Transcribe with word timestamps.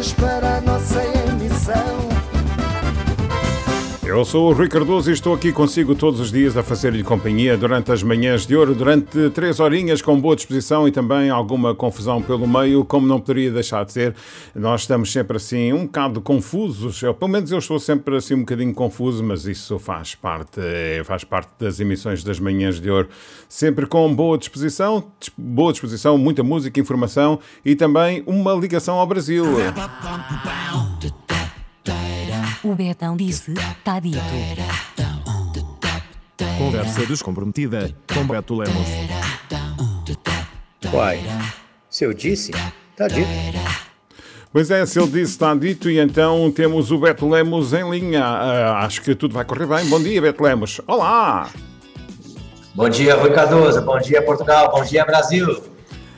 convites 0.00 0.14
para 0.14 0.49
Eu 4.10 4.24
sou 4.24 4.50
o 4.50 4.52
Rui 4.52 4.66
Cardoso 4.68 5.08
e 5.08 5.14
estou 5.14 5.32
aqui 5.32 5.52
consigo 5.52 5.94
todos 5.94 6.18
os 6.18 6.32
dias 6.32 6.56
a 6.56 6.64
fazer-lhe 6.64 7.04
companhia 7.04 7.56
durante 7.56 7.92
as 7.92 8.02
manhãs 8.02 8.44
de 8.44 8.56
ouro, 8.56 8.74
durante 8.74 9.30
três 9.30 9.60
horinhas 9.60 10.02
com 10.02 10.20
boa 10.20 10.34
disposição 10.34 10.88
e 10.88 10.90
também 10.90 11.30
alguma 11.30 11.76
confusão 11.76 12.20
pelo 12.20 12.44
meio, 12.44 12.84
como 12.84 13.06
não 13.06 13.20
poderia 13.20 13.52
deixar 13.52 13.84
de 13.84 13.92
ser. 13.92 14.16
Nós 14.52 14.80
estamos 14.80 15.12
sempre 15.12 15.36
assim 15.36 15.72
um 15.72 15.86
bocado 15.86 16.20
confusos, 16.20 17.00
eu, 17.00 17.14
pelo 17.14 17.30
menos 17.30 17.52
eu 17.52 17.58
estou 17.60 17.78
sempre 17.78 18.16
assim 18.16 18.34
um 18.34 18.40
bocadinho 18.40 18.74
confuso, 18.74 19.22
mas 19.22 19.46
isso 19.46 19.78
faz 19.78 20.16
parte, 20.16 20.58
é, 20.60 21.02
faz 21.04 21.22
parte 21.22 21.50
das 21.60 21.78
emissões 21.78 22.24
das 22.24 22.40
manhãs 22.40 22.80
de 22.80 22.90
ouro. 22.90 23.08
Sempre 23.48 23.86
com 23.86 24.12
boa 24.12 24.36
disposição, 24.36 25.04
boa 25.38 25.70
disposição, 25.70 26.18
muita 26.18 26.42
música, 26.42 26.80
informação 26.80 27.38
e 27.64 27.76
também 27.76 28.24
uma 28.26 28.54
ligação 28.54 28.96
ao 28.96 29.06
Brasil. 29.06 29.44
O 32.70 32.74
Betão 32.76 33.16
disse, 33.16 33.52
tá 33.82 33.98
dito. 33.98 34.20
Conversa 36.56 37.04
descomprometida 37.04 37.92
com 38.14 38.24
Beto 38.24 38.54
Lemos. 38.54 38.86
Uai, 40.92 41.20
se 41.88 42.04
eu 42.04 42.14
disse, 42.14 42.52
tá 42.96 43.08
dito. 43.08 43.28
Pois 44.52 44.70
é, 44.70 44.86
se 44.86 45.00
ele 45.00 45.08
disse 45.08 45.32
está 45.32 45.52
dito 45.52 45.90
e 45.90 45.98
então 45.98 46.48
temos 46.52 46.92
o 46.92 46.98
Beto 46.98 47.28
Lemos 47.28 47.72
em 47.72 47.90
linha. 47.90 48.22
Uh, 48.22 48.84
acho 48.84 49.02
que 49.02 49.16
tudo 49.16 49.34
vai 49.34 49.44
correr 49.44 49.66
bem. 49.66 49.86
Bom 49.86 50.00
dia, 50.00 50.22
Beto 50.22 50.40
Lemos. 50.40 50.80
Olá! 50.86 51.50
Bom 52.72 52.88
dia, 52.88 53.16
Rui 53.16 53.32
Cardoso. 53.32 53.82
Bom 53.82 53.98
dia, 53.98 54.22
Portugal. 54.22 54.70
Bom 54.70 54.84
dia, 54.84 55.04
Brasil. 55.04 55.60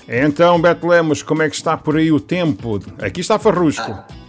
Então, 0.06 0.60
Beto 0.60 0.86
Lemos, 0.86 1.22
como 1.22 1.40
é 1.40 1.48
que 1.48 1.56
está 1.56 1.78
por 1.78 1.96
aí 1.96 2.12
o 2.12 2.20
tempo? 2.20 2.78
Aqui 3.00 3.22
está 3.22 3.38
Farrusco. 3.38 3.90
Ah. 3.90 4.21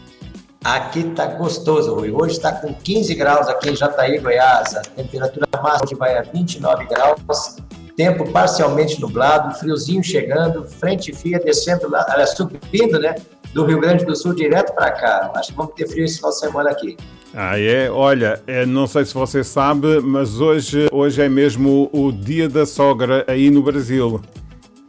Aqui 0.63 1.03
tá 1.15 1.25
gostoso, 1.25 1.93
Rui. 1.93 2.09
Hoje 2.09 2.35
está 2.35 2.53
com 2.53 2.73
15 2.73 3.13
graus 3.15 3.49
aqui 3.49 3.71
em 3.71 3.75
Jataí, 3.75 4.17
Goiás. 4.17 4.73
A 4.75 4.81
temperatura 4.81 5.45
máxima 5.61 5.99
vai 5.99 6.17
a 6.17 6.21
29 6.21 6.85
graus. 6.85 7.57
Tempo 7.97 8.31
parcialmente 8.31 8.99
nublado, 9.01 9.53
friozinho 9.59 10.01
chegando, 10.01 10.63
frente 10.63 11.13
fria 11.13 11.37
descendo 11.37 11.89
lá, 11.89 12.05
ela 12.09 12.25
subindo, 12.25 12.97
né? 12.97 13.15
Do 13.53 13.65
Rio 13.65 13.79
Grande 13.79 14.05
do 14.05 14.15
Sul 14.15 14.33
direto 14.33 14.73
para 14.73 14.91
cá. 14.91 15.31
Acho 15.35 15.51
que 15.51 15.57
vamos 15.57 15.73
ter 15.75 15.87
frio 15.87 16.05
esse 16.05 16.15
final 16.15 16.31
de 16.31 16.39
semana 16.39 16.69
aqui. 16.71 16.97
Ah, 17.33 17.59
é? 17.59 17.91
Olha, 17.91 18.41
é, 18.47 18.65
não 18.65 18.87
sei 18.87 19.03
se 19.03 19.13
você 19.13 19.43
sabe, 19.43 19.99
mas 19.99 20.39
hoje, 20.39 20.87
hoje 20.93 21.21
é 21.21 21.27
mesmo 21.27 21.89
o 21.91 22.11
dia 22.11 22.47
da 22.47 22.65
sogra 22.65 23.25
aí 23.27 23.51
no 23.51 23.61
Brasil. 23.61 24.21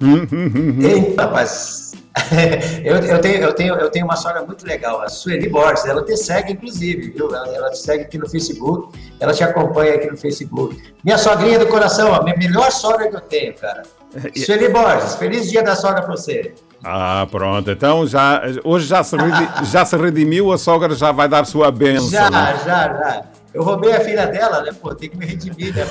Eita, 0.83 1.25
rapaz, 1.25 1.94
eu, 2.85 2.97
eu, 2.97 3.21
tenho, 3.21 3.43
eu, 3.43 3.53
tenho, 3.53 3.75
eu 3.75 3.91
tenho 3.91 4.05
uma 4.05 4.17
sogra 4.17 4.43
muito 4.43 4.67
legal, 4.67 5.01
a 5.01 5.09
Sueli 5.09 5.49
Borges, 5.49 5.85
ela 5.85 6.05
te 6.05 6.17
segue, 6.17 6.53
inclusive, 6.53 7.11
viu? 7.11 7.35
Ela, 7.35 7.49
ela, 7.55 7.71
te 7.71 7.79
segue 7.79 8.05
aqui 8.05 8.19
no 8.19 8.29
Facebook, 8.29 8.99
ela 9.21 9.33
te 9.33 9.43
acompanha 9.43 9.95
aqui 9.95 10.11
no 10.11 10.17
Facebook. 10.17 10.81
Minha 11.05 11.19
sogrinha 11.19 11.59
do 11.59 11.67
coração, 11.67 12.15
a 12.15 12.23
minha 12.23 12.37
melhor 12.37 12.71
sogra 12.71 13.09
que 13.09 13.17
eu 13.17 13.21
tenho, 13.21 13.55
cara. 13.55 13.83
Sueli 14.37 14.69
Borges, 14.69 15.17
feliz 15.17 15.51
dia 15.51 15.63
da 15.63 15.75
sogra 15.75 16.03
pra 16.03 16.13
você. 16.13 16.55
Ah, 16.85 17.27
pronto. 17.31 17.71
Então 17.71 18.07
já, 18.07 18.43
hoje 18.63 18.87
já 18.87 19.03
se, 19.03 19.17
redimiu, 19.17 19.49
já 19.65 19.85
se 19.85 19.97
redimiu, 19.97 20.53
a 20.53 20.59
sogra 20.59 20.95
já 20.95 21.11
vai 21.11 21.29
dar 21.29 21.47
sua 21.47 21.71
bênção. 21.71 22.11
Já, 22.11 22.31
né? 22.31 22.61
já, 22.65 22.89
já. 22.89 23.23
Eu 23.55 23.63
roubei 23.63 23.93
a 23.93 24.01
filha 24.01 24.27
dela, 24.27 24.63
né? 24.63 24.73
Pô, 24.73 24.95
tem 24.95 25.09
que 25.09 25.17
me 25.17 25.25
redimir, 25.25 25.75
né? 25.75 25.85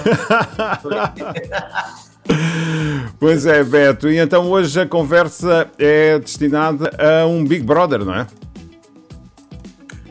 Pois 3.23 3.45
é, 3.45 3.63
Beto. 3.63 4.09
E 4.09 4.17
então 4.17 4.51
hoje 4.51 4.81
a 4.81 4.85
conversa 4.85 5.71
é 5.79 6.19
destinada 6.19 6.91
a 6.99 7.25
um 7.25 7.45
Big 7.45 7.63
Brother, 7.63 8.03
não 8.03 8.13
é? 8.13 8.27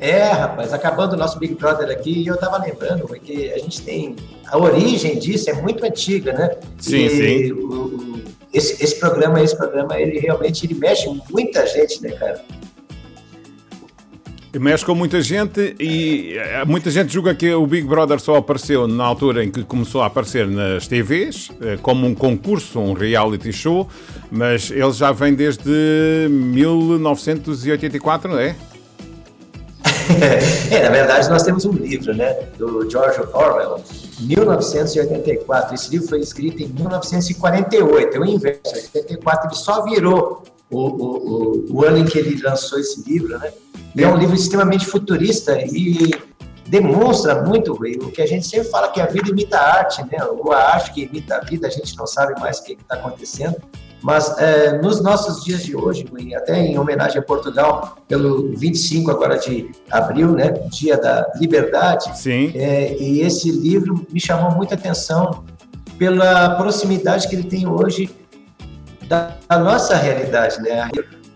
É, 0.01 0.29
rapaz, 0.29 0.73
acabando 0.73 1.13
o 1.13 1.17
nosso 1.19 1.39
Big 1.39 1.55
Brother 1.57 1.91
aqui, 1.91 2.27
eu 2.27 2.39
tava 2.39 2.57
lembrando 2.57 3.07
que 3.21 3.53
a 3.53 3.59
gente 3.59 3.83
tem. 3.83 4.17
A 4.47 4.57
origem 4.57 5.19
disso 5.19 5.51
é 5.51 5.53
muito 5.53 5.85
antiga, 5.85 6.33
né? 6.33 6.57
Sim, 6.79 7.05
e 7.05 7.11
sim. 7.11 7.53
O, 7.53 7.85
o, 7.85 8.23
esse, 8.51 8.83
esse 8.83 8.99
programa, 8.99 9.43
esse 9.43 9.59
programa, 9.59 10.01
ele 10.01 10.19
realmente 10.19 10.65
ele 10.65 10.73
mexe 10.73 11.07
muita 11.29 11.67
gente, 11.67 12.03
né, 12.03 12.13
cara? 12.13 12.43
Mexe 14.61 14.85
com 14.85 14.95
muita 14.95 15.23
gente 15.23 15.75
e 15.81 16.37
eh, 16.37 16.63
muita 16.67 16.91
gente 16.91 17.11
julga 17.11 17.35
que 17.35 17.51
o 17.55 17.67
Big 17.67 17.87
Brother 17.87 18.21
só 18.21 18.37
apareceu 18.37 18.87
na 18.87 19.03
altura 19.03 19.43
em 19.43 19.51
que 19.51 19.65
começou 19.65 20.03
a 20.03 20.07
aparecer 20.07 20.47
nas 20.47 20.87
TVs, 20.87 21.51
eh, 21.63 21.79
como 21.81 22.07
um 22.07 22.15
concurso, 22.15 22.79
um 22.79 22.93
reality 22.93 23.51
show, 23.51 23.89
mas 24.31 24.71
ele 24.71 24.93
já 24.93 25.11
vem 25.11 25.33
desde 25.33 26.29
1984, 26.29 28.31
não 28.31 28.39
é? 28.39 28.55
é, 30.71 30.83
na 30.83 30.91
verdade 30.91 31.31
nós 31.31 31.45
temos 31.45 31.65
um 31.65 31.73
livro, 31.73 32.13
né, 32.13 32.35
do 32.59 32.91
George 32.91 33.21
Orwell, 33.33 33.83
1984. 34.21 35.75
Esse 35.75 35.93
livro 35.93 36.09
foi 36.09 36.21
escrito 36.21 36.63
em 36.63 36.67
1948, 36.67 38.17
é 38.17 38.21
o 38.21 38.27
inverso, 38.27 38.75
84 38.95 39.49
ele 39.49 39.57
só 39.57 39.83
virou 39.83 40.43
o, 40.71 40.79
o, 40.79 40.91
o, 40.91 41.67
o 41.71 41.85
ano 41.85 41.97
em 41.97 42.05
que 42.05 42.19
ele 42.19 42.39
lançou 42.43 42.79
esse 42.79 43.03
livro, 43.09 43.39
né? 43.39 43.51
E 43.95 44.03
é 44.03 44.09
um 44.09 44.17
livro 44.17 44.35
extremamente 44.35 44.87
futurista 44.87 45.59
e 45.61 46.11
demonstra 46.67 47.43
muito 47.43 47.73
o 47.73 48.11
que 48.11 48.23
a 48.23 48.27
gente 48.27 48.47
sempre 48.47 48.69
fala 48.69 48.89
que 48.89 49.01
a 49.01 49.07
vida 49.07 49.31
imita 49.31 49.59
a 49.59 49.79
arte, 49.79 50.03
né? 50.03 50.25
Ou 50.25 50.53
a 50.53 50.59
arte 50.59 50.93
que 50.93 51.03
imita 51.03 51.37
a 51.37 51.41
vida, 51.41 51.67
a 51.67 51.71
gente 51.71 51.97
não 51.97 52.07
sabe 52.07 52.39
mais 52.41 52.59
o 52.59 52.65
que 52.65 52.73
está 52.73 52.95
acontecendo. 52.95 53.57
Mas 54.03 54.37
é, 54.39 54.79
nos 54.79 55.01
nossos 55.01 55.45
dias 55.45 55.63
de 55.63 55.77
hoje, 55.77 56.05
até 56.35 56.59
em 56.59 56.77
homenagem 56.79 57.19
a 57.19 57.23
Portugal, 57.23 57.99
pelo 58.09 58.51
25 58.57 59.11
agora 59.11 59.39
de 59.39 59.71
abril, 59.91 60.33
né, 60.33 60.51
Dia 60.71 60.97
da 60.97 61.31
Liberdade, 61.37 62.19
Sim. 62.19 62.53
É, 62.55 62.97
e 62.99 63.21
esse 63.21 63.51
livro 63.51 64.05
me 64.11 64.19
chamou 64.19 64.51
muita 64.51 64.75
atenção 64.75 65.45
pela 65.99 66.57
proximidade 66.57 67.29
que 67.29 67.37
ele 67.37 67.45
tem 67.45 67.67
hoje 67.67 68.11
da, 69.07 69.37
da 69.49 69.59
nossa 69.59 69.95
realidade, 69.95 70.61
né? 70.61 70.89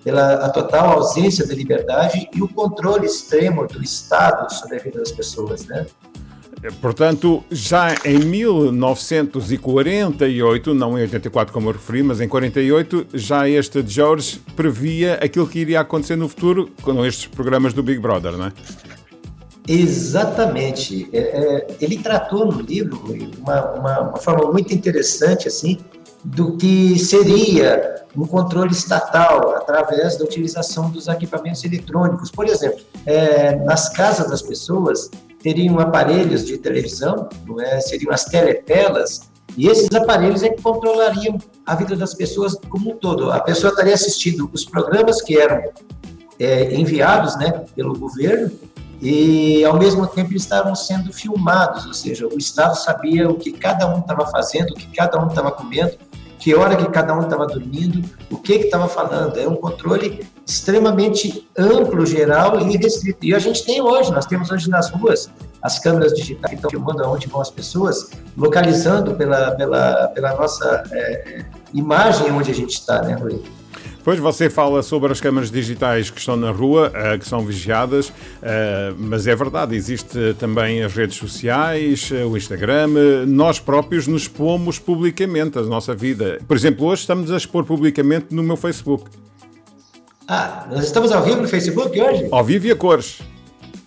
Pela 0.06 0.34
a 0.34 0.48
total 0.50 0.92
ausência 0.92 1.44
de 1.44 1.52
liberdade 1.52 2.30
e 2.32 2.40
o 2.40 2.46
controle 2.46 3.06
extremo 3.06 3.66
do 3.66 3.82
Estado 3.82 4.48
sobre 4.54 4.76
a 4.76 4.78
vida 4.78 5.00
das 5.00 5.10
pessoas, 5.10 5.66
né? 5.66 5.84
Portanto, 6.80 7.42
já 7.50 7.92
em 8.04 8.20
1948, 8.20 10.74
não 10.74 10.96
em 10.96 11.02
84 11.02 11.52
como 11.52 11.70
eu 11.70 11.72
referi, 11.72 12.04
mas 12.04 12.20
em 12.20 12.28
48, 12.28 13.08
já 13.14 13.48
este 13.48 13.84
George 13.84 14.40
previa 14.54 15.14
aquilo 15.14 15.48
que 15.48 15.58
iria 15.58 15.80
acontecer 15.80 16.14
no 16.14 16.28
futuro 16.28 16.70
com 16.82 17.04
estes 17.04 17.26
programas 17.26 17.74
do 17.74 17.82
Big 17.82 17.98
Brother, 17.98 18.36
não 18.36 18.46
é? 18.46 18.52
Exatamente. 19.66 21.08
É, 21.12 21.18
é, 21.18 21.66
ele 21.80 21.98
tratou 21.98 22.46
no 22.46 22.60
livro 22.60 23.12
uma, 23.40 23.72
uma, 23.72 24.00
uma 24.10 24.18
forma 24.18 24.52
muito 24.52 24.72
interessante, 24.72 25.48
assim, 25.48 25.78
do 26.26 26.56
que 26.56 26.98
seria 26.98 28.04
um 28.16 28.26
controle 28.26 28.72
estatal 28.72 29.54
através 29.56 30.16
da 30.18 30.24
utilização 30.24 30.90
dos 30.90 31.06
equipamentos 31.06 31.64
eletrônicos. 31.64 32.30
Por 32.30 32.46
exemplo, 32.46 32.80
é, 33.04 33.54
nas 33.56 33.90
casas 33.90 34.28
das 34.28 34.42
pessoas 34.42 35.08
teriam 35.40 35.78
aparelhos 35.78 36.44
de 36.44 36.58
televisão, 36.58 37.28
não 37.46 37.60
é? 37.60 37.80
seriam 37.80 38.12
as 38.12 38.24
teletelas, 38.24 39.20
e 39.56 39.68
esses 39.68 39.94
aparelhos 39.94 40.42
é 40.42 40.48
que 40.48 40.60
controlariam 40.60 41.38
a 41.64 41.74
vida 41.76 41.94
das 41.94 42.12
pessoas 42.12 42.56
como 42.68 42.92
um 42.92 42.96
todo. 42.96 43.30
A 43.30 43.40
pessoa 43.40 43.70
estaria 43.70 43.94
assistindo 43.94 44.50
os 44.52 44.64
programas 44.64 45.22
que 45.22 45.38
eram 45.38 45.62
é, 46.38 46.74
enviados 46.74 47.36
né, 47.36 47.64
pelo 47.74 47.96
governo 47.96 48.50
e, 49.00 49.64
ao 49.64 49.78
mesmo 49.78 50.06
tempo, 50.06 50.32
eles 50.32 50.42
estavam 50.42 50.74
sendo 50.74 51.12
filmados, 51.12 51.86
ou 51.86 51.92
seja, 51.92 52.26
o 52.26 52.38
Estado 52.38 52.76
sabia 52.76 53.28
o 53.28 53.34
que 53.34 53.52
cada 53.52 53.86
um 53.94 54.00
estava 54.00 54.26
fazendo, 54.26 54.70
o 54.70 54.74
que 54.74 54.86
cada 54.88 55.22
um 55.22 55.28
estava 55.28 55.52
comendo, 55.52 55.96
que 56.38 56.54
hora 56.54 56.76
que 56.76 56.88
cada 56.90 57.14
um 57.14 57.22
estava 57.22 57.46
dormindo, 57.46 58.02
o 58.30 58.36
que 58.36 58.54
estava 58.54 58.88
falando. 58.88 59.38
É 59.38 59.48
um 59.48 59.56
controle 59.56 60.26
extremamente 60.46 61.48
amplo, 61.56 62.04
geral 62.04 62.60
e 62.60 62.76
restrito. 62.76 63.24
E 63.24 63.34
a 63.34 63.38
gente 63.38 63.64
tem 63.64 63.80
hoje, 63.80 64.12
nós 64.12 64.26
temos 64.26 64.50
hoje 64.50 64.68
nas 64.68 64.90
ruas 64.90 65.30
as 65.62 65.78
câmeras 65.78 66.12
digitais 66.12 66.50
que 66.50 66.56
estão 66.56 66.70
filmando 66.70 67.02
aonde 67.02 67.26
vão 67.26 67.40
as 67.40 67.50
pessoas, 67.50 68.10
localizando 68.36 69.14
pela, 69.14 69.50
pela, 69.52 70.08
pela 70.08 70.34
nossa 70.34 70.84
é, 70.92 71.44
imagem 71.74 72.30
onde 72.30 72.50
a 72.50 72.54
gente 72.54 72.74
está, 72.74 73.02
né, 73.02 73.14
Rui? 73.14 73.42
Pois 74.06 74.20
você 74.20 74.48
fala 74.48 74.84
sobre 74.84 75.10
as 75.10 75.20
câmaras 75.20 75.50
digitais 75.50 76.10
que 76.10 76.20
estão 76.20 76.36
na 76.36 76.52
rua, 76.52 76.92
uh, 76.94 77.18
que 77.18 77.28
são 77.28 77.44
vigiadas, 77.44 78.10
uh, 78.10 78.94
mas 78.96 79.26
é 79.26 79.34
verdade, 79.34 79.74
existe 79.74 80.32
também 80.38 80.80
as 80.84 80.94
redes 80.94 81.16
sociais, 81.16 82.08
uh, 82.12 82.28
o 82.28 82.36
Instagram, 82.36 82.86
nós 83.26 83.58
próprios 83.58 84.06
nos 84.06 84.22
expomos 84.22 84.78
publicamente 84.78 85.58
a 85.58 85.62
nossa 85.62 85.92
vida. 85.92 86.38
Por 86.46 86.56
exemplo, 86.56 86.86
hoje 86.86 87.00
estamos 87.00 87.32
a 87.32 87.36
expor 87.36 87.64
publicamente 87.64 88.26
no 88.30 88.44
meu 88.44 88.56
Facebook. 88.56 89.10
Ah, 90.28 90.68
nós 90.70 90.84
estamos 90.84 91.10
ao 91.10 91.24
vivo 91.24 91.42
no 91.42 91.48
Facebook 91.48 92.00
hoje? 92.00 92.28
Ao 92.30 92.44
vivo 92.44 92.68
e 92.68 92.70
a 92.70 92.76
cores. 92.76 93.18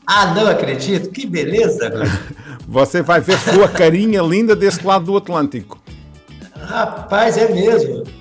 Ah, 0.06 0.34
não 0.36 0.48
acredito, 0.48 1.12
que 1.12 1.26
beleza! 1.26 1.94
você 2.68 3.02
vai 3.02 3.22
ver 3.22 3.40
sua 3.40 3.70
carinha 3.70 4.22
linda 4.22 4.54
desse 4.54 4.86
lado 4.86 5.06
do 5.06 5.16
Atlântico. 5.16 5.80
Rapaz, 6.62 7.38
é 7.38 7.50
mesmo. 7.50 8.19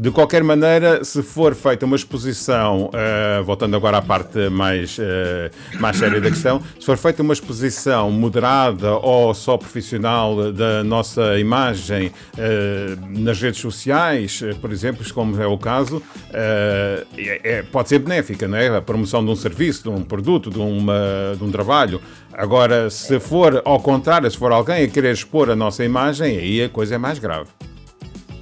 De 0.00 0.12
qualquer 0.12 0.44
maneira, 0.44 1.02
se 1.02 1.24
for 1.24 1.56
feita 1.56 1.84
uma 1.84 1.96
exposição, 1.96 2.88
uh, 2.88 3.42
voltando 3.42 3.74
agora 3.74 3.96
à 3.96 4.02
parte 4.02 4.48
mais, 4.48 4.96
uh, 4.96 5.50
mais 5.80 5.96
séria 5.96 6.20
da 6.20 6.30
questão, 6.30 6.62
se 6.78 6.86
for 6.86 6.96
feita 6.96 7.20
uma 7.20 7.32
exposição 7.32 8.08
moderada 8.08 8.92
ou 8.94 9.34
só 9.34 9.56
profissional 9.56 10.52
da 10.52 10.84
nossa 10.84 11.36
imagem 11.40 12.12
uh, 12.34 13.20
nas 13.20 13.40
redes 13.40 13.60
sociais, 13.60 14.40
por 14.60 14.70
exemplo, 14.70 15.04
como 15.12 15.42
é 15.42 15.48
o 15.48 15.58
caso, 15.58 16.00
é, 16.32 17.64
pode 17.72 17.88
ser 17.88 17.98
benéfica, 17.98 18.46
não 18.46 18.56
é? 18.56 18.68
A 18.76 18.80
promoção 18.80 19.24
de 19.24 19.32
um 19.32 19.36
serviço, 19.36 19.82
de 19.82 19.88
um 19.88 20.04
produto, 20.04 20.48
de, 20.48 20.60
uma, 20.60 21.34
de 21.36 21.42
um 21.42 21.50
trabalho. 21.50 22.00
Agora, 22.32 22.88
se 22.88 23.18
for 23.18 23.60
ao 23.64 23.80
contrário, 23.80 24.30
se 24.30 24.38
for 24.38 24.52
alguém 24.52 24.84
a 24.84 24.88
querer 24.88 25.12
expor 25.12 25.50
a 25.50 25.56
nossa 25.56 25.84
imagem, 25.84 26.38
aí 26.38 26.62
a 26.62 26.68
coisa 26.68 26.94
é 26.94 26.98
mais 26.98 27.18
grave. 27.18 27.48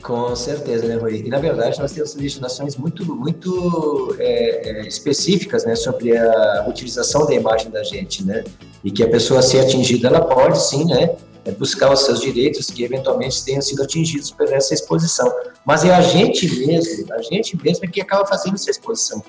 Com 0.06 0.36
certeza, 0.36 0.86
né, 0.86 0.94
Rui? 0.94 1.24
E 1.26 1.28
na 1.28 1.40
verdade 1.40 1.80
nós 1.80 1.90
temos 1.90 2.14
legislações 2.14 2.76
muito, 2.76 3.04
muito 3.12 4.14
é, 4.20 4.68
é, 4.68 4.86
específicas, 4.86 5.64
né, 5.64 5.74
sobre 5.74 6.16
a 6.16 6.64
utilização 6.68 7.26
da 7.26 7.34
imagem 7.34 7.72
da 7.72 7.82
gente, 7.82 8.24
né? 8.24 8.44
E 8.84 8.90
que 8.92 9.02
a 9.02 9.08
pessoa 9.08 9.42
ser 9.42 9.58
atingida, 9.58 10.06
ela 10.06 10.20
pode 10.20 10.62
sim, 10.62 10.84
né, 10.84 11.16
é 11.46 11.52
buscar 11.52 11.92
os 11.92 12.00
seus 12.00 12.20
direitos 12.20 12.66
que 12.66 12.82
eventualmente 12.82 13.44
tenham 13.44 13.62
sido 13.62 13.82
atingidos 13.82 14.30
por 14.32 14.52
essa 14.52 14.74
exposição. 14.74 15.32
Mas 15.64 15.84
é 15.84 15.94
a 15.94 16.00
gente 16.00 16.66
mesmo, 16.66 17.12
a 17.14 17.22
gente 17.22 17.56
mesmo 17.62 17.84
é 17.84 17.88
que 17.88 18.00
acaba 18.00 18.26
fazendo 18.26 18.54
essa 18.54 18.70
exposição. 18.70 19.22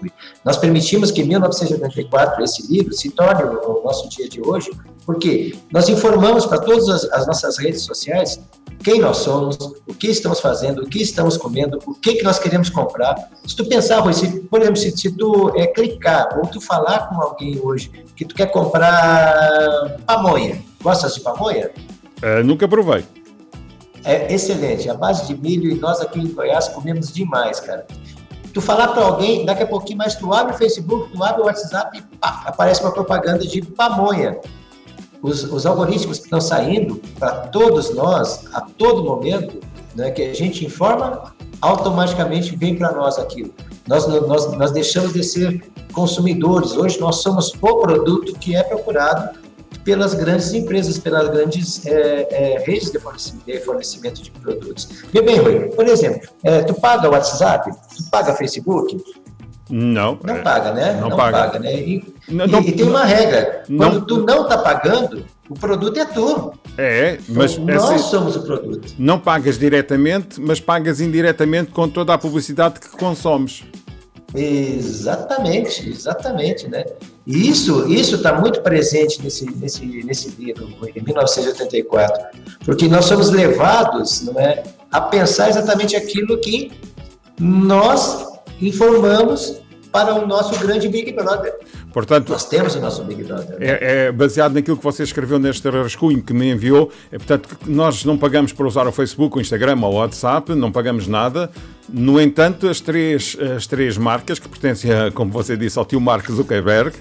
Nós 0.44 0.58
permitimos 0.58 1.12
que 1.12 1.22
em 1.22 1.26
1984 1.26 2.44
esse 2.44 2.72
livro 2.72 2.94
se 2.94 3.10
torne 3.12 3.44
o 3.44 3.84
nosso 3.84 4.10
dia 4.10 4.28
de 4.28 4.42
hoje, 4.42 4.72
porque 5.06 5.56
nós 5.72 5.88
informamos 5.88 6.46
para 6.46 6.60
todas 6.60 6.90
as, 6.90 7.04
as 7.12 7.28
nossas 7.28 7.58
redes 7.58 7.84
sociais 7.84 8.40
quem 8.84 9.00
nós 9.00 9.18
somos, 9.18 9.58
o 9.88 9.94
que 9.94 10.08
estamos 10.08 10.40
fazendo, 10.40 10.84
o 10.84 10.88
que 10.88 11.02
estamos 11.02 11.36
comendo, 11.38 11.80
o 11.86 11.94
que, 11.94 12.16
que 12.16 12.24
nós 12.24 12.40
queremos 12.40 12.70
comprar. 12.70 13.16
Se 13.46 13.56
tu 13.56 13.66
pensar, 13.66 14.00
Rui, 14.00 14.14
se, 14.14 14.42
por 14.42 14.62
exemplo, 14.62 14.78
se, 14.78 14.96
se 14.96 15.12
tu 15.12 15.52
é, 15.56 15.68
clicar 15.68 16.38
ou 16.38 16.48
tu 16.48 16.62
falar 16.62 17.10
com 17.10 17.22
alguém 17.22 17.60
hoje 17.62 17.90
que 18.16 18.26
tu 18.26 18.36
quer 18.36 18.48
comprar 18.48 19.98
pamonha, 20.06 20.62
gostas 20.82 21.16
de 21.16 21.22
pamonha? 21.22 21.72
Uh, 22.18 22.44
nunca 22.44 22.68
provei. 22.68 23.06
É 24.04 24.34
excelente, 24.34 24.90
a 24.90 24.94
base 24.94 25.28
de 25.28 25.36
milho 25.36 25.70
e 25.70 25.76
nós 25.76 26.00
aqui 26.00 26.20
em 26.20 26.28
Goiás 26.28 26.68
comemos 26.70 27.12
demais, 27.12 27.60
cara. 27.60 27.86
Tu 28.54 28.62
falar 28.62 28.90
para 28.90 29.04
alguém, 29.04 29.46
daqui 29.46 29.64
a 29.64 29.68
pouquinho 29.68 29.98
mais 29.98 30.16
tu 30.16 30.34
abre 30.34 30.54
o 30.54 30.58
Facebook, 30.58 31.12
tu 31.12 31.24
abre 31.24 31.42
o 31.42 31.46
WhatsApp 31.46 31.98
e 31.98 32.02
pá, 32.18 32.44
aparece 32.46 32.82
uma 32.82 32.92
propaganda 32.92 33.46
de 33.46 33.62
pamonha 33.62 34.40
os, 35.22 35.44
os 35.44 35.66
algoritmos 35.66 36.20
que 36.20 36.26
estão 36.26 36.42
saindo 36.42 37.02
para 37.20 37.48
todos 37.48 37.94
nós, 37.94 38.46
a 38.54 38.62
todo 38.62 39.04
momento, 39.04 39.60
né, 39.96 40.12
que 40.12 40.22
a 40.22 40.34
gente 40.34 40.66
informa, 40.66 41.34
automaticamente 41.62 42.56
vem 42.56 42.76
para 42.76 42.92
nós 42.92 43.18
aquilo. 43.18 43.54
Nós, 43.88 44.08
nós, 44.08 44.52
nós 44.54 44.72
deixamos 44.72 45.14
de 45.14 45.24
ser 45.24 45.66
consumidores, 45.94 46.74
hoje 46.74 47.00
nós 47.00 47.18
somos 47.18 47.52
o 47.62 47.78
produto 47.78 48.34
que 48.34 48.56
é 48.56 48.64
procurado 48.64 49.40
pelas 49.88 50.14
grandes 50.14 50.52
empresas, 50.52 50.98
pelas 50.98 51.30
grandes 51.30 51.86
é, 51.86 52.28
é, 52.30 52.60
redes 52.60 52.92
de 52.92 53.00
fornecimento, 53.00 53.46
de 53.46 53.60
fornecimento, 53.62 54.22
de 54.22 54.32
produtos. 54.32 54.90
Vê 55.14 55.22
bem, 55.22 55.38
Rui, 55.40 55.70
por 55.70 55.88
exemplo, 55.88 56.28
é, 56.44 56.62
tu 56.62 56.74
paga 56.74 57.08
o 57.08 57.14
WhatsApp, 57.14 57.72
tu 57.72 58.04
paga 58.12 58.34
Facebook, 58.34 59.02
não. 59.70 60.20
Não 60.22 60.44
paga, 60.44 60.74
né? 60.74 60.98
Não, 61.00 61.10
não 61.10 61.16
paga. 61.16 61.38
paga. 61.38 61.60
né? 61.60 61.74
E, 61.74 62.14
não, 62.28 62.46
e, 62.46 62.68
e, 62.68 62.72
tem 62.74 62.86
uma 62.86 63.06
regra. 63.06 63.64
Quando 63.78 64.06
tu 64.06 64.26
não 64.26 64.44
está 64.44 64.58
pagando, 64.58 65.26
o 65.50 65.54
produto 65.54 65.98
é 65.98 66.06
tu. 66.06 66.52
É, 66.78 67.20
mas 67.30 67.54
então, 67.54 67.66
nós 67.66 67.84
assim, 67.86 68.10
somos 68.10 68.36
o 68.36 68.42
produto. 68.44 68.94
Não 69.00 69.18
pagas 69.18 69.58
diretamente, 69.58 70.40
mas 70.42 70.60
pagas 70.60 71.00
indiretamente 71.00 71.72
com 71.72 71.88
toda 71.88 72.14
a 72.14 72.18
publicidade 72.18 72.80
que 72.82 72.90
consomes. 72.90 73.64
Exatamente, 74.36 75.90
exatamente, 75.90 76.68
né? 76.68 76.86
E 77.26 77.50
isso 77.50 77.88
isso 77.88 78.16
está 78.16 78.40
muito 78.40 78.62
presente 78.62 79.22
nesse, 79.22 79.46
nesse, 79.56 79.86
nesse 79.86 80.30
livro, 80.38 80.68
em 80.96 81.02
1984, 81.02 82.40
porque 82.66 82.88
nós 82.88 83.06
somos 83.06 83.30
levados, 83.30 84.22
não 84.22 84.40
é, 84.40 84.64
a 84.92 85.02
pensar 85.02 85.50
exatamente 85.50 85.96
aquilo 85.96 86.38
que 86.40 86.72
nós 87.40 88.28
informamos 88.62 89.62
para 89.92 90.16
o 90.16 90.28
nosso 90.28 90.58
grande 90.60 90.88
Big 90.88 91.12
Brother. 91.12 91.54
Portanto, 91.94 92.30
Nós 92.30 92.46
temos 92.46 92.76
o 92.76 92.80
nosso 92.80 93.04
Big 93.04 93.24
Brother. 93.24 93.60
Né? 93.60 93.68
É, 93.68 94.06
é, 94.06 94.12
baseado 94.12 94.54
naquilo 94.54 94.78
que 94.78 94.84
você 94.84 95.04
escreveu 95.04 95.40
neste 95.40 95.70
rascunho 95.70 96.22
que 96.22 96.34
me 96.34 96.52
enviou. 96.52 96.92
É, 97.12 97.18
portanto, 97.18 97.50
nós 97.66 98.06
não 98.06 98.18
pagamos 98.18 98.54
para 98.54 98.68
usar 98.68 98.88
o 98.88 98.92
Facebook, 98.92 99.38
o 99.38 99.42
Instagram 99.42 99.78
ou 99.82 99.94
o 99.94 99.96
WhatsApp, 99.98 100.54
não 100.54 100.72
pagamos 100.72 101.08
nada. 101.08 101.50
No 101.90 102.20
entanto, 102.20 102.68
as 102.68 102.82
três, 102.82 103.38
as 103.56 103.66
três 103.66 103.98
marcas, 103.98 104.40
que 104.40 104.48
pertencem, 104.48 104.92
a, 104.92 105.12
como 105.12 105.32
você 105.32 105.56
disse, 105.56 105.80
ao 105.80 105.86
tio 105.86 106.02
Mark 106.02 106.30
Zuckerberg, 106.30 106.96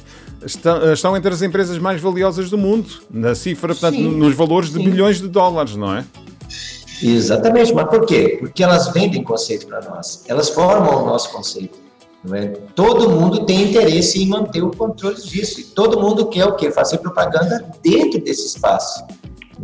estão, 0.45 0.93
estão 0.93 1.17
entre 1.17 1.33
as 1.33 1.43
empresas 1.43 1.79
mais 1.79 2.01
valiosas 2.01 2.49
do 2.49 2.57
mundo, 2.57 2.89
na 3.11 3.35
cifra, 3.35 3.69
portanto, 3.69 3.97
sim, 3.97 4.17
nos 4.17 4.35
valores 4.35 4.71
de 4.71 4.79
sim. 4.79 4.85
bilhões 4.85 5.21
de 5.21 5.29
dólares, 5.29 5.75
não 5.77 5.95
é? 5.95 6.05
Exatamente, 7.03 7.75
mas 7.75 7.89
por 7.89 8.07
quê? 8.07 8.37
Porque 8.41 8.63
elas 8.63 8.93
vendem 8.93 9.23
conceito 9.23 9.67
para 9.67 9.83
nós, 9.83 10.25
elas 10.27 10.49
formam 10.49 11.03
o 11.03 11.07
nosso 11.07 11.31
conceito. 11.31 11.86
É? 12.33 12.47
Todo 12.75 13.11
mundo 13.11 13.45
tem 13.45 13.71
interesse 13.71 14.23
em 14.23 14.29
manter 14.29 14.63
o 14.63 14.71
controle 14.71 15.21
disso, 15.21 15.61
e 15.61 15.65
todo 15.65 16.01
mundo 16.01 16.27
quer 16.27 16.45
o 16.45 16.55
quê? 16.55 16.71
Fazer 16.71 16.99
propaganda 16.99 17.65
dentro 17.83 18.21
desse 18.21 18.47
espaço. 18.47 19.05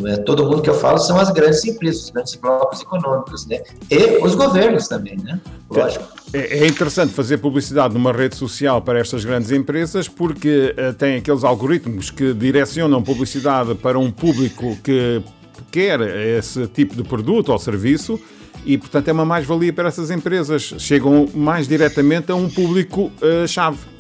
É? 0.07 0.17
Todo 0.19 0.45
mundo 0.45 0.63
que 0.63 0.71
eu 0.71 0.75
falo 0.75 0.99
são 0.99 1.19
as 1.19 1.31
grandes 1.31 1.65
empresas, 1.65 2.05
os 2.05 2.11
grandes 2.11 2.35
blocos 2.37 2.81
econômicos, 2.81 3.47
né? 3.47 3.63
E 3.91 4.25
os 4.25 4.35
governos 4.35 4.89
também, 4.89 5.19
né? 5.19 5.39
Lógico. 5.71 6.05
É, 6.33 6.61
é 6.61 6.67
interessante 6.67 7.13
fazer 7.13 7.39
publicidade 7.39 7.93
numa 7.93 8.11
rede 8.11 8.37
social 8.37 8.81
para 8.81 8.99
estas 8.99 9.23
grandes 9.23 9.51
empresas 9.51 10.09
porque 10.09 10.75
uh, 10.79 10.95
tem 10.95 11.17
aqueles 11.17 11.45
algoritmos 11.45 12.11
que 12.11 12.33
direcionam 12.33 13.03
publicidade 13.03 13.75
para 13.75 13.99
um 13.99 14.11
público 14.11 14.77
que 14.83 15.23
quer 15.71 16.01
esse 16.01 16.67
tipo 16.69 16.97
de 16.97 17.03
produto 17.03 17.51
ou 17.51 17.59
serviço 17.59 18.19
e, 18.65 18.79
portanto, 18.79 19.09
é 19.09 19.13
uma 19.13 19.25
mais-valia 19.25 19.73
para 19.73 19.89
essas 19.89 20.11
empresas. 20.11 20.75
Chegam 20.79 21.29
mais 21.35 21.67
diretamente 21.67 22.31
a 22.31 22.35
um 22.35 22.49
público-chave. 22.49 23.79
Uh, 23.79 23.93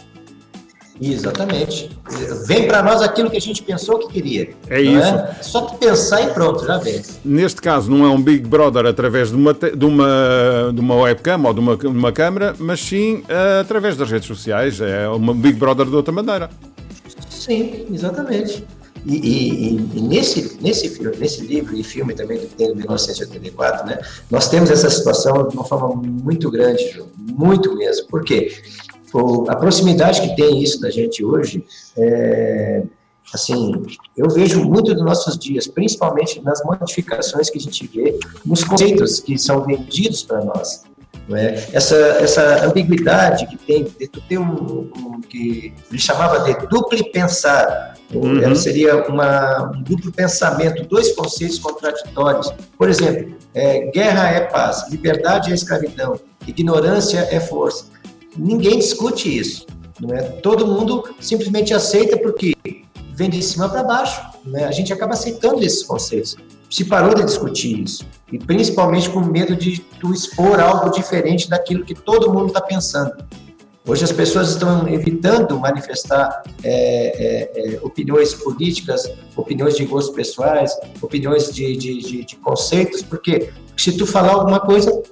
Exatamente. 1.00 1.90
Vem 2.46 2.68
para 2.68 2.82
nós 2.82 3.02
aquilo 3.02 3.28
que 3.28 3.36
a 3.36 3.40
gente 3.40 3.62
pensou 3.62 3.98
que 3.98 4.12
queria. 4.12 4.50
É 4.68 4.80
isso. 4.80 5.14
É? 5.14 5.36
Só 5.42 5.62
que 5.62 5.76
pensar 5.78 6.22
e 6.22 6.28
pronto, 6.28 6.64
já 6.64 6.78
vem. 6.78 7.02
Neste 7.24 7.60
caso, 7.60 7.90
não 7.90 8.04
é 8.04 8.08
um 8.08 8.22
Big 8.22 8.46
Brother 8.46 8.86
através 8.86 9.30
de 9.30 9.34
uma, 9.34 9.52
de 9.52 9.84
uma, 9.84 10.72
de 10.72 10.80
uma 10.80 10.94
webcam 10.94 11.42
ou 11.44 11.52
de 11.52 11.60
uma, 11.60 11.74
uma 11.74 12.12
câmera, 12.12 12.54
mas 12.58 12.80
sim 12.80 13.16
uh, 13.16 13.60
através 13.60 13.96
das 13.96 14.10
redes 14.10 14.28
sociais. 14.28 14.80
É 14.80 15.08
um 15.08 15.34
Big 15.34 15.58
Brother 15.58 15.86
de 15.86 15.96
outra 15.96 16.12
maneira. 16.12 16.48
Sim, 17.28 17.86
exatamente. 17.92 18.64
E, 19.04 19.16
e, 19.16 19.76
e, 19.94 20.00
nesse, 20.00 20.58
nesse, 20.60 20.88
filme, 20.88 21.16
nesse 21.16 21.44
livro 21.44 21.76
e 21.76 21.82
filme 21.82 22.14
também 22.14 22.38
que 22.38 22.46
tem 22.46 22.68
de 22.68 22.74
1984, 22.74 23.86
né, 23.86 23.98
nós 24.30 24.48
temos 24.48 24.70
essa 24.70 24.88
situação 24.88 25.48
de 25.48 25.56
uma 25.56 25.64
forma 25.64 25.88
muito 25.94 26.50
grande, 26.50 27.02
muito 27.16 27.74
mesmo. 27.76 28.06
Por 28.06 28.24
quê? 28.24 28.52
a 29.48 29.56
proximidade 29.56 30.22
que 30.22 30.34
tem 30.34 30.62
isso 30.62 30.80
da 30.80 30.90
gente 30.90 31.24
hoje, 31.24 31.64
é, 31.96 32.82
assim, 33.34 33.72
eu 34.16 34.28
vejo 34.30 34.64
muito 34.64 34.94
dos 34.94 35.04
nossos 35.04 35.38
dias, 35.38 35.66
principalmente 35.66 36.40
nas 36.40 36.62
modificações 36.64 37.50
que 37.50 37.58
a 37.58 37.60
gente 37.60 37.86
vê 37.86 38.18
nos 38.44 38.64
conceitos 38.64 39.20
que 39.20 39.36
são 39.38 39.64
vendidos 39.64 40.22
para 40.22 40.44
nós. 40.44 40.84
É? 41.30 41.68
Essa, 41.72 41.96
essa 41.96 42.66
ambiguidade 42.66 43.46
que 43.46 43.56
tem 43.56 43.84
de 43.84 44.08
tu 44.08 44.20
ter 44.22 44.38
um, 44.38 44.90
um 44.96 45.20
que 45.20 45.72
ele 45.90 46.00
chamava 46.00 46.40
de 46.40 46.66
duplo 46.66 47.10
pensar, 47.12 47.94
uhum. 48.12 48.54
seria 48.54 49.04
uma, 49.08 49.72
um 49.74 49.82
duplo 49.82 50.12
pensamento, 50.12 50.82
dois 50.84 51.12
conceitos 51.14 51.58
contraditórios. 51.58 52.52
Por 52.76 52.88
exemplo, 52.88 53.34
é, 53.54 53.90
guerra 53.92 54.30
é 54.30 54.40
paz, 54.40 54.90
liberdade 54.90 55.52
é 55.52 55.54
escravidão, 55.54 56.18
ignorância 56.46 57.26
é 57.30 57.38
força. 57.38 57.86
Ninguém 58.36 58.78
discute 58.78 59.38
isso. 59.38 59.66
Não 60.00 60.14
é? 60.14 60.22
Todo 60.22 60.66
mundo 60.66 61.14
simplesmente 61.20 61.72
aceita 61.72 62.16
porque 62.16 62.54
vem 63.14 63.30
de 63.30 63.42
cima 63.42 63.68
para 63.68 63.84
baixo. 63.84 64.20
Né? 64.44 64.64
A 64.64 64.72
gente 64.72 64.92
acaba 64.92 65.12
aceitando 65.12 65.62
esses 65.62 65.82
conceitos 65.84 66.36
se 66.72 66.86
parou 66.86 67.14
de 67.14 67.22
discutir 67.22 67.78
isso. 67.82 68.06
E 68.32 68.38
principalmente 68.38 69.10
com 69.10 69.20
medo 69.20 69.54
de 69.54 69.78
tu 70.00 70.10
expor 70.10 70.58
algo 70.58 70.90
diferente 70.90 71.48
daquilo 71.48 71.84
que 71.84 71.94
todo 71.94 72.32
mundo 72.32 72.46
está 72.46 72.62
pensando. 72.62 73.12
Hoje 73.86 74.04
as 74.04 74.12
pessoas 74.12 74.48
estão 74.50 74.88
evitando 74.88 75.58
manifestar 75.58 76.42
é, 76.64 76.72
é, 76.72 77.74
é, 77.74 77.80
opiniões 77.82 78.32
políticas, 78.32 79.12
opiniões 79.36 79.76
de 79.76 79.84
gostos 79.84 80.14
pessoais, 80.14 80.72
opiniões 81.02 81.52
de, 81.52 81.76
de, 81.76 81.98
de, 81.98 82.24
de 82.24 82.36
conceitos, 82.36 83.02
porque 83.02 83.50
se 83.76 83.92
tu 83.92 84.06
falar 84.06 84.32
alguma 84.32 84.60
coisa, 84.60 85.02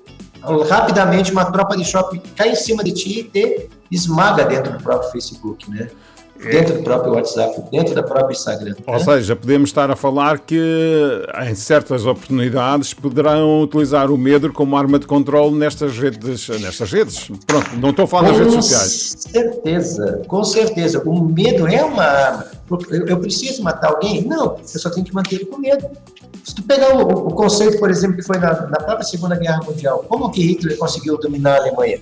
rapidamente 0.67 1.31
uma 1.31 1.53
tropa 1.53 1.77
de 1.77 1.85
shopping 1.85 2.23
cai 2.35 2.53
em 2.53 2.57
cima 2.57 2.83
de 2.83 2.93
ti 2.93 3.21
e 3.21 3.25
te 3.25 3.69
esmaga 3.91 4.45
dentro 4.45 4.73
do 4.73 4.83
próprio 4.83 5.11
Facebook, 5.11 5.69
né? 5.71 5.91
Dentro 6.43 6.79
do 6.79 6.83
próprio 6.83 7.13
WhatsApp, 7.13 7.63
dentro 7.71 7.95
da 7.95 8.03
própria 8.03 8.33
Instagram. 8.33 8.75
Ou 8.87 8.95
né? 8.95 9.01
seja, 9.01 9.37
podemos 9.37 9.69
estar 9.69 9.91
a 9.91 9.97
falar 9.97 10.39
que 10.39 10.59
em 11.47 11.55
certas 11.55 12.07
oportunidades 12.07 12.95
poderão 12.95 13.63
utilizar 13.63 14.11
o 14.11 14.17
medo 14.17 14.51
como 14.53 14.77
arma 14.77 14.99
de 14.99 15.07
controle 15.07 15.55
nestas 15.55 15.99
redes. 15.99 16.49
Nestas 16.49 16.91
redes. 16.91 17.31
Pronto, 17.47 17.77
não 17.77 17.91
estou 17.91 18.05
a 18.05 18.09
falar 18.09 18.31
das 18.31 18.39
redes 18.39 18.55
sociais. 18.55 19.15
Com 19.15 19.33
certeza, 19.33 20.23
com 20.27 20.45
certeza. 20.45 21.03
O 21.05 21.23
medo 21.23 21.67
é 21.67 21.85
uma 21.85 22.05
arma. 22.05 22.47
Eu, 22.91 23.07
eu 23.07 23.19
preciso 23.19 23.63
matar 23.63 23.89
alguém? 23.89 24.25
Não, 24.25 24.57
eu 24.57 24.79
só 24.79 24.89
tenho 24.91 25.05
que 25.05 25.15
manter 25.15 25.37
ele 25.37 25.47
com 25.47 25.59
medo. 25.59 25.87
Se 26.45 26.55
tu 26.55 26.63
pegar 26.63 26.97
o, 26.97 27.29
o 27.29 27.35
conceito, 27.35 27.79
por 27.79 27.91
exemplo, 27.91 28.17
que 28.17 28.23
foi 28.23 28.39
na, 28.39 28.67
na 28.67 28.79
própria 28.79 29.03
Segunda 29.03 29.37
Guerra 29.37 29.61
Mundial, 29.63 30.05
como 30.09 30.31
que 30.31 30.41
Hitler 30.41 30.79
conseguiu 30.79 31.19
dominar 31.19 31.57
a 31.57 31.57
Alemanha? 31.59 32.01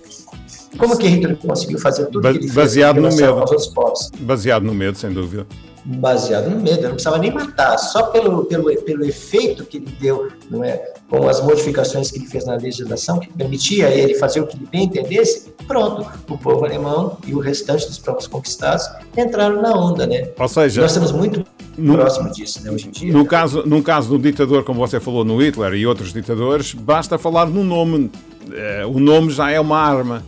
Como 0.77 0.97
que 0.99 1.07
Hitler 1.09 1.37
conseguiu 1.37 1.79
fazer 1.79 2.07
tudo 2.07 2.21
Ba 2.23 2.33
que 2.35 2.51
baseado 2.53 2.97
no 3.01 3.09
relação 3.09 3.37
medo. 3.43 4.13
Baseado 4.21 4.63
no 4.65 4.75
medo, 4.75 4.99
sem 4.99 5.11
dúvida. 5.11 5.47
baseado 5.85 6.51
no 6.51 6.61
medo, 6.61 6.79
eu 6.81 6.83
não 6.83 6.91
precisava 6.91 7.17
nem 7.19 7.33
matar, 7.33 7.79
só 7.79 8.03
pelo, 8.09 8.45
pelo, 8.45 8.75
pelo 8.83 9.05
efeito 9.07 9.65
que 9.65 9.79
ele 9.79 9.89
deu, 9.99 10.29
não 10.51 10.63
é? 10.63 10.93
com 11.09 11.27
as 11.27 11.41
modificações 11.43 12.11
que 12.11 12.19
ele 12.19 12.27
fez 12.27 12.45
na 12.45 12.55
legislação, 12.57 13.19
que 13.19 13.29
permitia 13.33 13.89
ele 13.89 14.15
fazer 14.17 14.41
o 14.41 14.47
que 14.47 14.57
ele 14.59 14.67
bem 14.71 14.85
entendesse, 14.85 15.55
pronto, 15.67 16.07
o 16.29 16.37
povo 16.37 16.67
alemão 16.67 17.17
e 17.27 17.35
o 17.35 17.39
restante 17.39 17.87
dos 17.87 17.99
povos 17.99 18.27
conquistados 18.27 18.85
entraram 19.17 19.63
na 19.63 19.73
onda, 19.73 20.07
né? 20.07 20.29
Ou 20.39 20.49
seja, 20.49 20.83
Nós 20.83 20.91
estamos 20.91 21.13
muito 21.13 21.43
No- 21.79 21.95
próximo 21.95 22.31
disso, 22.31 22.63
né, 22.63 22.71
hoje 22.71 22.89
em 22.89 22.91
dia. 22.91 23.11
no 23.11 23.25
caso, 23.25 23.63
no 23.65 23.83
caso 23.83 24.11
do 24.11 24.19
ditador, 24.19 24.65
como 24.65 24.81
você 24.87 25.01
falou 25.01 25.25
no 25.25 25.39
Hitler 25.43 25.73
e 25.73 25.87
outros 25.87 26.13
ditadores, 26.13 26.75
basta 26.75 27.17
falar 27.17 27.47
no 27.47 27.65
nome. 27.65 28.11
Eh, 28.53 28.85
O 28.87 28.99
nome 29.01 29.31
já 29.31 29.51
é 29.51 29.59
uma 29.61 29.79
arma. 29.79 30.23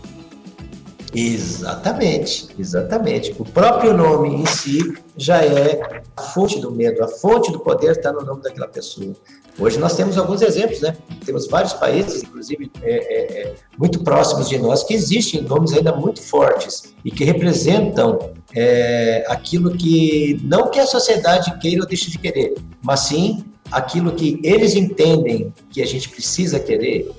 Exatamente, 1.14 2.48
exatamente. 2.58 3.34
O 3.38 3.44
próprio 3.44 3.96
nome 3.96 4.42
em 4.42 4.46
si 4.46 4.94
já 5.16 5.42
é 5.44 6.02
a 6.16 6.22
fonte 6.22 6.60
do 6.60 6.70
medo, 6.70 7.02
a 7.02 7.08
fonte 7.08 7.50
do 7.50 7.60
poder 7.60 7.92
está 7.92 8.12
no 8.12 8.24
nome 8.24 8.42
daquela 8.42 8.68
pessoa. 8.68 9.14
Hoje 9.58 9.78
nós 9.78 9.94
temos 9.94 10.16
alguns 10.16 10.40
exemplos, 10.40 10.80
né? 10.80 10.96
Temos 11.24 11.46
vários 11.48 11.72
países, 11.74 12.22
inclusive 12.22 12.70
é, 12.82 12.92
é, 12.92 13.42
é, 13.42 13.54
muito 13.76 14.02
próximos 14.02 14.48
de 14.48 14.56
nós, 14.58 14.84
que 14.84 14.94
existem 14.94 15.42
nomes 15.42 15.72
ainda 15.72 15.94
muito 15.94 16.22
fortes 16.22 16.94
e 17.04 17.10
que 17.10 17.24
representam 17.24 18.30
é, 18.54 19.24
aquilo 19.28 19.76
que 19.76 20.40
não 20.44 20.70
que 20.70 20.78
a 20.78 20.86
sociedade 20.86 21.58
queira 21.58 21.82
ou 21.82 21.88
deixe 21.88 22.10
de 22.10 22.18
querer, 22.18 22.54
mas 22.82 23.00
sim 23.00 23.44
aquilo 23.70 24.12
que 24.12 24.40
eles 24.42 24.74
entendem 24.74 25.52
que 25.70 25.82
a 25.82 25.86
gente 25.86 26.08
precisa 26.08 26.58
querer 26.58 27.10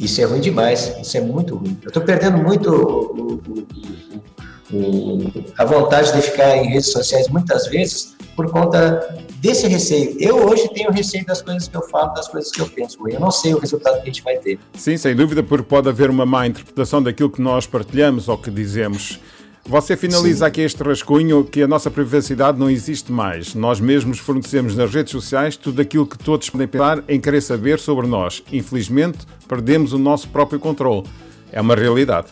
isso 0.00 0.20
é 0.20 0.24
ruim 0.24 0.40
demais, 0.40 0.92
isso 1.00 1.16
é 1.16 1.20
muito 1.20 1.54
ruim. 1.56 1.78
Eu 1.82 1.88
estou 1.88 2.02
perdendo 2.02 2.38
muito 2.38 2.70
o- 2.70 3.40
o- 4.72 4.76
o- 4.76 5.44
a 5.58 5.64
vontade 5.64 6.12
de 6.12 6.22
ficar 6.22 6.56
em 6.56 6.68
redes 6.70 6.90
sociais 6.90 7.28
muitas 7.28 7.66
vezes 7.66 8.16
por 8.36 8.50
conta 8.50 9.16
desse 9.40 9.66
receio. 9.66 10.16
Eu 10.18 10.36
hoje 10.48 10.68
tenho 10.72 10.90
receio 10.90 11.24
das 11.26 11.42
coisas 11.42 11.66
que 11.68 11.76
eu 11.76 11.82
falo, 11.88 12.14
das 12.14 12.28
coisas 12.28 12.50
que 12.50 12.60
eu 12.60 12.66
penso. 12.68 12.96
Eu 13.08 13.20
não 13.20 13.30
sei 13.30 13.52
o 13.54 13.58
resultado 13.58 13.96
que 13.96 14.02
a 14.02 14.04
gente 14.06 14.22
vai 14.22 14.36
ter. 14.38 14.58
Sim, 14.74 14.96
sem 14.96 15.14
dúvida, 15.14 15.42
porque 15.42 15.64
pode 15.64 15.88
haver 15.88 16.08
uma 16.10 16.24
má 16.24 16.46
interpretação 16.46 17.02
daquilo 17.02 17.30
que 17.30 17.40
nós 17.42 17.66
partilhamos 17.66 18.28
ou 18.28 18.38
que 18.38 18.50
dizemos. 18.50 19.18
Você 19.66 19.96
finaliza 19.96 20.38
Sim. 20.38 20.44
aqui 20.44 20.60
este 20.62 20.82
rascunho 20.82 21.44
que 21.44 21.62
a 21.62 21.68
nossa 21.68 21.90
privacidade 21.90 22.58
não 22.58 22.68
existe 22.68 23.12
mais. 23.12 23.54
Nós 23.54 23.78
mesmos 23.78 24.18
fornecemos 24.18 24.74
nas 24.74 24.92
redes 24.92 25.12
sociais 25.12 25.56
tudo 25.56 25.80
aquilo 25.80 26.06
que 26.06 26.18
todos 26.18 26.48
podem 26.50 26.66
pensar 26.66 27.04
em 27.06 27.20
querer 27.20 27.40
saber 27.40 27.78
sobre 27.78 28.06
nós. 28.06 28.42
Infelizmente, 28.52 29.18
perdemos 29.46 29.92
o 29.92 29.98
nosso 29.98 30.28
próprio 30.28 30.58
controle. 30.58 31.06
É 31.52 31.60
uma 31.60 31.74
realidade. 31.74 32.28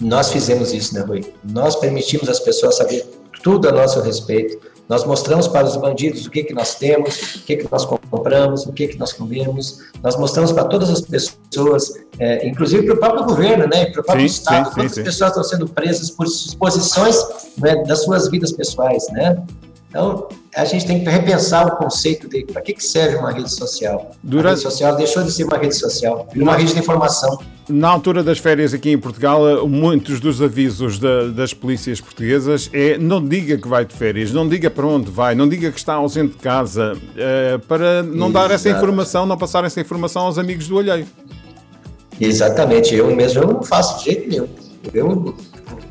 Nós 0.00 0.30
fizemos 0.32 0.72
isso, 0.72 0.94
né, 0.94 1.02
Rui? 1.02 1.24
Nós 1.44 1.76
permitimos 1.76 2.28
as 2.28 2.40
pessoas 2.40 2.76
saber 2.76 3.04
tudo 3.42 3.68
a 3.68 3.72
nosso 3.72 4.00
respeito. 4.00 4.71
Nós 4.88 5.04
mostramos 5.04 5.48
para 5.48 5.66
os 5.66 5.76
bandidos 5.76 6.26
o 6.26 6.30
que, 6.30 6.42
que 6.42 6.52
nós 6.52 6.74
temos, 6.74 7.36
o 7.36 7.44
que, 7.44 7.56
que 7.56 7.68
nós 7.70 7.84
compramos, 7.84 8.66
o 8.66 8.72
que, 8.72 8.88
que 8.88 8.98
nós 8.98 9.12
comemos. 9.12 9.78
Nós 10.02 10.16
mostramos 10.16 10.52
para 10.52 10.64
todas 10.64 10.90
as 10.90 11.00
pessoas, 11.00 11.92
é, 12.18 12.46
inclusive 12.46 12.84
para 12.86 12.94
o 12.94 12.98
próprio 12.98 13.24
governo, 13.24 13.66
né, 13.72 13.86
para 13.86 14.00
o 14.00 14.04
próprio 14.04 14.28
Sim, 14.28 14.34
Estado, 14.34 14.68
sim, 14.68 14.74
quantas 14.74 14.94
sim, 14.94 15.02
pessoas 15.04 15.30
estão 15.30 15.44
sendo 15.44 15.68
presas 15.68 16.10
por 16.10 16.26
exposições 16.26 17.16
né, 17.58 17.76
das 17.84 18.02
suas 18.04 18.28
vidas 18.28 18.52
pessoais, 18.52 19.06
né? 19.12 19.42
Então, 19.88 20.26
a 20.56 20.64
gente 20.64 20.86
tem 20.86 21.04
que 21.04 21.10
repensar 21.10 21.66
o 21.66 21.76
conceito 21.76 22.26
de 22.26 22.46
para 22.46 22.62
que, 22.62 22.72
que 22.72 22.82
serve 22.82 23.16
uma 23.16 23.30
rede 23.30 23.52
social. 23.52 24.10
A 24.12 24.16
Durante- 24.22 24.60
rede 24.60 24.62
social 24.62 24.96
deixou 24.96 25.22
de 25.22 25.30
ser 25.30 25.44
uma 25.44 25.58
rede 25.58 25.76
social, 25.76 26.26
uma 26.34 26.56
rede 26.56 26.72
de 26.72 26.78
informação. 26.80 27.38
Na 27.68 27.88
altura 27.90 28.24
das 28.24 28.38
férias 28.38 28.74
aqui 28.74 28.90
em 28.90 28.98
Portugal, 28.98 29.68
muitos 29.68 30.18
dos 30.18 30.42
avisos 30.42 30.98
da- 30.98 31.28
das 31.28 31.54
polícias 31.54 32.00
portuguesas 32.00 32.68
é 32.72 32.98
não 32.98 33.24
diga 33.24 33.56
que 33.56 33.68
vai 33.68 33.84
de 33.84 33.94
férias, 33.94 34.32
não 34.32 34.48
diga 34.48 34.68
para 34.68 34.84
onde 34.86 35.10
vai, 35.10 35.34
não 35.36 35.48
diga 35.48 35.70
que 35.70 35.78
está 35.78 35.94
ausente 35.94 36.32
de 36.32 36.38
casa, 36.38 36.96
eh, 37.16 37.58
para 37.68 38.02
não 38.02 38.32
dar 38.32 38.50
essa 38.50 38.68
Exato. 38.68 38.82
informação, 38.84 39.26
não 39.26 39.38
passar 39.38 39.64
essa 39.64 39.80
informação 39.80 40.22
aos 40.22 40.38
amigos 40.38 40.66
do 40.66 40.76
alheio. 40.78 41.06
Exatamente, 42.20 42.94
eu 42.94 43.14
mesmo 43.14 43.42
eu 43.42 43.46
não 43.46 43.62
faço 43.62 43.98
de 43.98 44.04
jeito 44.06 44.28
nenhum. 44.28 44.48
Eu, 44.92 45.34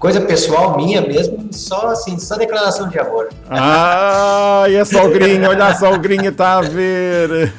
coisa 0.01 0.20
pessoal 0.20 0.75
minha 0.75 1.00
mesmo, 1.00 1.48
só 1.51 1.89
assim, 1.89 2.17
só 2.17 2.36
declaração 2.36 2.89
de 2.89 2.98
amor. 2.98 3.29
Ah, 3.48 4.65
e 4.67 4.75
a 4.75 4.84
sogrinha, 4.84 5.48
olha 5.48 5.67
a 5.67 5.75
sogrinha, 5.75 6.29
está 6.29 6.58
a 6.58 6.62
ver. 6.62 7.53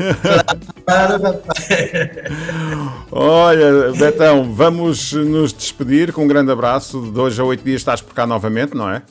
Olha, 3.12 3.92
Betão, 3.96 4.52
vamos 4.52 5.12
nos 5.12 5.52
despedir 5.52 6.12
com 6.12 6.24
um 6.24 6.28
grande 6.28 6.50
abraço. 6.50 7.00
De 7.12 7.20
hoje 7.20 7.40
a 7.40 7.44
oito 7.44 7.62
dias 7.62 7.80
estás 7.80 8.00
por 8.00 8.12
cá 8.12 8.26
novamente, 8.26 8.74
não 8.74 8.90
é? 8.90 9.02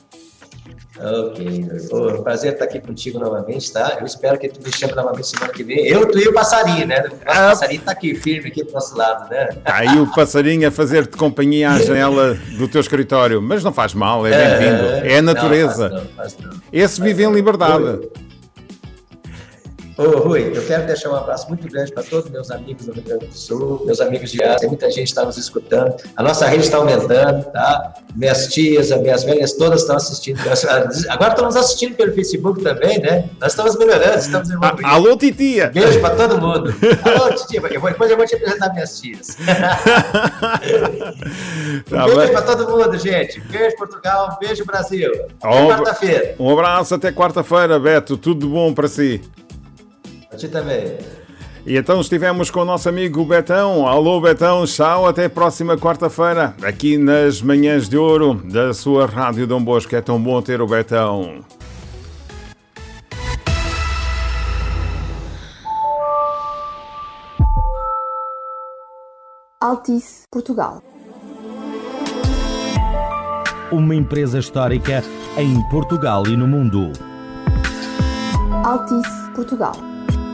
Ok, 0.98 1.66
Pô, 1.88 2.22
prazer 2.22 2.52
estar 2.52 2.66
aqui 2.66 2.78
contigo 2.78 3.18
novamente, 3.18 3.72
tá? 3.72 3.96
Eu 3.98 4.04
espero 4.06 4.38
que 4.38 4.48
tu 4.48 4.60
me 4.62 4.70
chame 4.70 4.92
novamente 4.94 5.26
semana 5.28 5.50
que 5.52 5.62
vem. 5.64 5.86
Eu, 5.86 6.06
tu 6.10 6.18
e 6.18 6.28
o 6.28 6.34
passarinho, 6.34 6.86
né? 6.86 7.02
O 7.10 7.14
Ah. 7.26 7.48
passarinho 7.50 7.80
tá 7.80 7.92
aqui 7.92 8.14
firme 8.14 8.48
aqui 8.48 8.62
do 8.62 8.72
nosso 8.72 8.96
lado, 8.96 9.30
né? 9.30 9.48
Está 9.50 9.76
aí 9.76 9.98
o 9.98 10.06
passarinho 10.12 10.68
a 10.68 10.70
fazer-te 10.70 11.16
companhia 11.16 11.70
à 11.70 11.78
janela 11.78 12.34
do 12.58 12.68
teu 12.68 12.80
escritório, 12.80 13.40
mas 13.40 13.64
não 13.64 13.72
faz 13.72 13.94
mal, 13.94 14.26
é 14.26 14.30
bem-vindo. 14.58 14.84
É 15.06 15.18
a 15.18 15.22
natureza. 15.22 15.88
Não, 15.88 15.96
faz 15.98 16.06
não, 16.06 16.14
faz 16.14 16.36
não. 16.38 16.62
Esse 16.72 17.00
vive 17.00 17.24
em 17.24 17.32
liberdade. 17.32 18.08
Ô, 19.98 20.04
Rui, 20.20 20.50
eu 20.56 20.64
quero 20.66 20.86
deixar 20.86 21.10
um 21.10 21.14
abraço 21.16 21.46
muito 21.48 21.68
grande 21.68 21.92
para 21.92 22.02
todos 22.02 22.30
meus 22.30 22.50
amigos 22.50 22.86
do 22.86 22.92
Rio 22.92 23.02
Grande 23.02 23.26
do 23.26 23.36
Sul, 23.36 23.82
meus 23.84 24.00
amigos 24.00 24.30
de 24.30 24.42
Ásia, 24.42 24.66
muita 24.66 24.90
gente 24.90 25.08
está 25.08 25.24
nos 25.24 25.36
escutando. 25.36 25.94
A 26.16 26.22
nossa 26.22 26.46
rede 26.46 26.64
está 26.64 26.78
aumentando, 26.78 27.44
tá? 27.52 27.92
Minhas 28.16 28.46
tias, 28.48 28.90
as 28.90 29.00
minhas 29.02 29.22
velhas 29.22 29.52
todas 29.52 29.82
estão 29.82 29.96
assistindo. 29.96 30.38
Agora 31.10 31.32
estamos 31.34 31.56
assistindo 31.56 31.94
pelo 31.94 32.12
Facebook 32.14 32.62
também, 32.62 32.98
né? 33.00 33.28
Nós 33.38 33.52
estamos 33.52 33.76
melhorando, 33.76 34.18
estamos 34.18 34.50
evoluindo. 34.50 34.86
Alô, 34.86 35.16
titia! 35.16 35.68
Beijo 35.68 36.00
para 36.00 36.14
todo 36.16 36.40
mundo. 36.40 36.74
Alô, 37.04 37.34
titia, 37.34 37.60
eu 37.70 37.80
vou- 37.80 37.90
depois 37.90 38.10
eu 38.10 38.16
vou 38.16 38.26
te 38.26 38.34
apresentar 38.34 38.72
minhas 38.72 38.98
tias. 39.00 39.36
Tá 41.88 42.06
beijo 42.06 42.32
para 42.32 42.42
todo 42.42 42.68
mundo, 42.70 42.98
gente. 42.98 43.40
Beijo, 43.40 43.76
Portugal. 43.76 44.38
Beijo, 44.40 44.64
Brasil. 44.64 45.10
Até 45.42 45.48
Ó, 45.48 45.66
quarta-feira. 45.68 46.34
Um 46.38 46.50
abraço 46.50 46.94
até 46.94 47.12
quarta-feira, 47.12 47.78
Beto. 47.78 48.16
Tudo 48.16 48.48
bom 48.48 48.72
para 48.72 48.88
si. 48.88 49.20
A 50.32 50.36
ti 50.36 50.48
também. 50.48 50.98
E 51.64 51.76
então 51.76 52.00
estivemos 52.00 52.50
com 52.50 52.60
o 52.60 52.64
nosso 52.64 52.88
amigo 52.88 53.24
Betão. 53.24 53.86
Alô, 53.86 54.20
Betão. 54.20 54.64
Tchau. 54.64 55.06
Até 55.06 55.28
próxima 55.28 55.76
quarta-feira, 55.76 56.56
aqui 56.62 56.96
nas 56.98 57.40
Manhãs 57.40 57.88
de 57.88 57.96
Ouro 57.96 58.34
da 58.34 58.74
sua 58.74 59.06
Rádio 59.06 59.46
Dom 59.46 59.62
Bosco. 59.62 59.94
É 59.94 60.00
tão 60.00 60.20
bom 60.20 60.40
ter 60.42 60.60
o 60.60 60.66
Betão. 60.66 61.44
Altice 69.60 70.24
Portugal. 70.28 70.82
Uma 73.70 73.94
empresa 73.94 74.40
histórica 74.40 75.04
em 75.38 75.62
Portugal 75.70 76.26
e 76.26 76.36
no 76.36 76.48
mundo. 76.48 76.90
Altice 78.64 79.30
Portugal. 79.36 79.91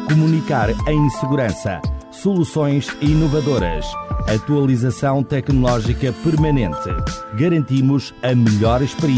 Comunicar 0.08 0.70
em 0.88 1.10
segurança. 1.10 1.82
Soluções 2.10 2.88
inovadoras. 3.02 3.84
Atualização 4.26 5.22
tecnológica 5.22 6.14
permanente. 6.24 6.88
Garantimos 7.34 8.14
a 8.22 8.34
melhor 8.34 8.80
experiência. 8.80 9.08